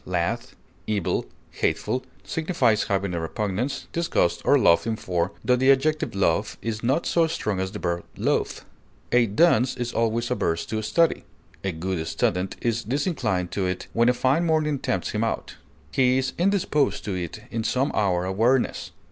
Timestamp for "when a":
13.93-14.13